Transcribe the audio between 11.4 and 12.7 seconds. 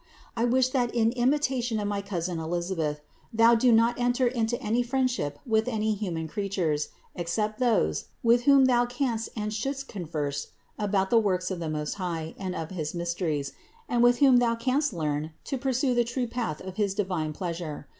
of the Most High and